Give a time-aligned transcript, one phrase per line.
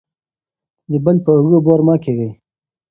[0.91, 2.31] د بل په اوږو بار مه کیږئ.